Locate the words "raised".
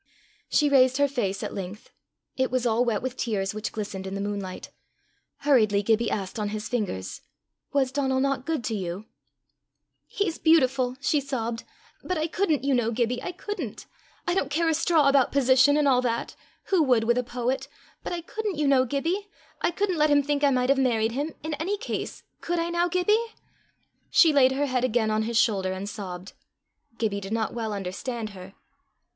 0.67-0.97